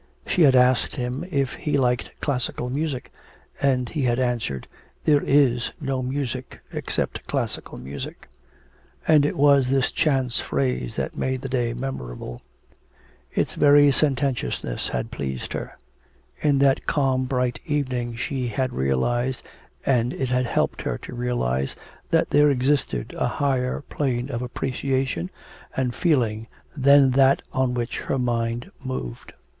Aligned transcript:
She 0.25 0.41
had 0.41 0.55
asked 0.55 0.95
him 0.95 1.23
if 1.29 1.53
he 1.53 1.77
liked 1.77 2.19
classical 2.21 2.71
music, 2.71 3.11
and 3.61 3.87
he 3.87 4.01
had 4.01 4.17
answered, 4.17 4.67
'There 5.03 5.21
is 5.21 5.73
no 5.79 6.01
music 6.01 6.59
except 6.73 7.27
classical 7.27 7.77
music.' 7.77 8.27
And 9.07 9.27
it 9.27 9.37
was 9.37 9.69
this 9.69 9.91
chance 9.91 10.39
phrase 10.39 10.95
that 10.95 11.15
made 11.15 11.41
the 11.43 11.49
day 11.49 11.75
memorable; 11.75 12.41
its 13.31 13.53
very 13.53 13.91
sententiousness 13.91 14.87
had 14.87 15.11
pleased 15.11 15.53
her; 15.53 15.77
in 16.41 16.57
that 16.57 16.87
calm 16.87 17.25
bright 17.25 17.59
evening 17.67 18.15
she 18.15 18.47
had 18.47 18.73
realised 18.73 19.43
and 19.85 20.13
it 20.13 20.29
had 20.29 20.47
helped 20.47 20.81
her 20.81 20.97
to 20.97 21.13
realise 21.13 21.75
that 22.09 22.31
there 22.31 22.49
existed 22.49 23.13
a 23.19 23.27
higher 23.27 23.81
plane 23.81 24.31
of 24.31 24.41
appreciation 24.41 25.29
and 25.77 25.93
feeling 25.93 26.47
than 26.75 27.11
that 27.11 27.43
on 27.53 27.75
which 27.75 27.99
her 27.99 28.17
mind 28.17 28.71
moved. 28.83 29.33